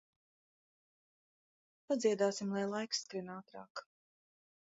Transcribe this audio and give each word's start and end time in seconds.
Padziedāsim, 1.91 2.57
lai 2.59 2.65
laiks 2.73 3.03
skrien 3.05 3.31
ātrāk. 3.37 3.85